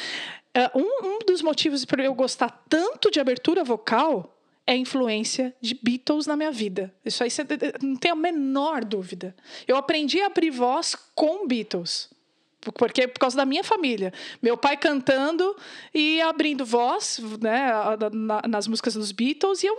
[0.56, 4.36] Uh, um, um dos motivos para eu gostar tanto de abertura vocal
[4.66, 6.94] é a influência de Beatles na minha vida.
[7.04, 7.42] Isso aí você
[7.82, 9.34] não tem a menor dúvida.
[9.66, 12.10] Eu aprendi a abrir voz com Beatles.
[12.74, 14.12] Porque por causa da minha família.
[14.40, 15.56] Meu pai cantando
[15.92, 17.72] e abrindo voz né,
[18.48, 19.76] nas músicas dos Beatles, e eu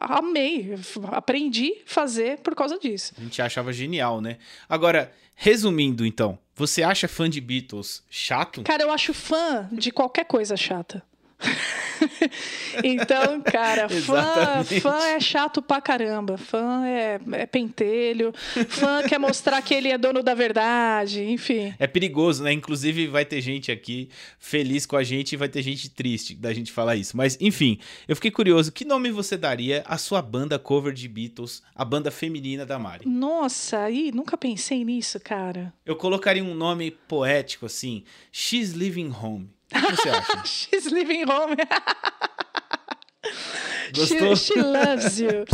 [0.00, 0.74] amei,
[1.12, 3.12] aprendi a fazer por causa disso.
[3.18, 4.38] A gente achava genial, né?
[4.68, 8.62] Agora, resumindo então, você acha fã de Beatles chato?
[8.62, 11.02] Cara, eu acho fã de qualquer coisa chata.
[12.82, 16.36] então, cara, fã, fã é chato pra caramba.
[16.36, 18.32] Fã é, é pentelho.
[18.68, 21.74] Fã quer mostrar que ele é dono da verdade, enfim.
[21.78, 22.52] É perigoso, né?
[22.52, 24.08] Inclusive, vai ter gente aqui
[24.38, 27.16] feliz com a gente e vai ter gente triste da gente falar isso.
[27.16, 27.78] Mas, enfim,
[28.08, 32.10] eu fiquei curioso: que nome você daria à sua banda cover de Beatles, a banda
[32.10, 33.08] feminina da Mari?
[33.08, 35.72] Nossa, aí nunca pensei nisso, cara.
[35.84, 39.55] Eu colocaria um nome poético assim: She's Living Home.
[39.74, 40.44] O que você acha?
[40.46, 41.56] She's living home.
[43.94, 44.36] Gostou?
[44.36, 45.44] She, she loves you.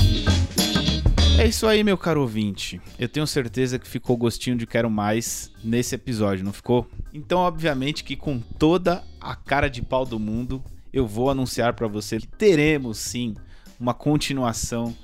[1.39, 2.81] É isso aí, meu caro ouvinte.
[2.99, 6.87] Eu tenho certeza que ficou gostinho de quero mais nesse episódio, não ficou?
[7.13, 11.89] Então, obviamente que com toda a cara de pau do mundo, eu vou anunciar para
[11.89, 13.35] você que teremos sim
[13.81, 14.95] uma continuação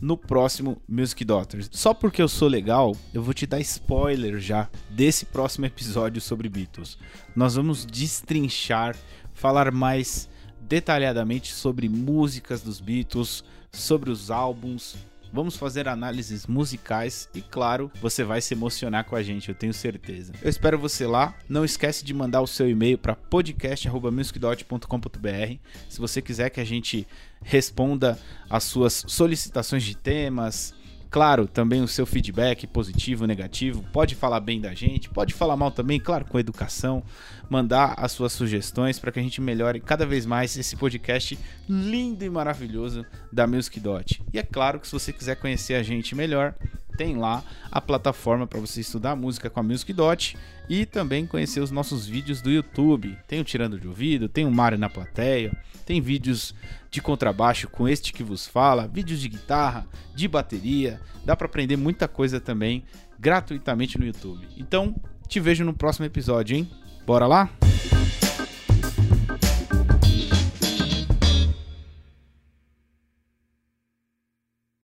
[0.00, 1.68] no próximo Music Doctors.
[1.72, 6.48] Só porque eu sou legal, eu vou te dar spoiler já desse próximo episódio sobre
[6.48, 6.96] Beatles.
[7.36, 8.96] Nós vamos destrinchar,
[9.34, 10.28] falar mais
[10.62, 14.96] detalhadamente sobre músicas dos Beatles, sobre os álbuns,
[15.32, 19.72] Vamos fazer análises musicais e, claro, você vai se emocionar com a gente, eu tenho
[19.72, 20.32] certeza.
[20.42, 21.34] Eu espero você lá.
[21.48, 25.58] Não esquece de mandar o seu e-mail para podcast.musicdot.com.br
[25.88, 27.06] se você quiser que a gente
[27.42, 28.18] responda
[28.48, 30.74] às suas solicitações de temas,
[31.10, 35.72] Claro, também o seu feedback positivo, negativo, pode falar bem da gente, pode falar mal
[35.72, 37.02] também, claro, com educação,
[37.48, 41.36] mandar as suas sugestões para que a gente melhore cada vez mais esse podcast
[41.68, 44.22] lindo e maravilhoso da Music Dot.
[44.32, 46.54] E é claro que se você quiser conhecer a gente melhor,
[47.00, 47.42] tem lá
[47.72, 50.36] a plataforma para você estudar música com a Music Dot
[50.68, 53.16] e também conhecer os nossos vídeos do YouTube.
[53.26, 55.50] Tem o Tirando de Ouvido, tem o Mário na plateia,
[55.86, 56.54] tem vídeos
[56.90, 61.78] de contrabaixo com este que vos fala, vídeos de guitarra, de bateria, dá para aprender
[61.78, 62.84] muita coisa também
[63.18, 64.46] gratuitamente no YouTube.
[64.58, 64.94] Então,
[65.26, 66.70] te vejo no próximo episódio, hein?
[67.06, 67.48] Bora lá?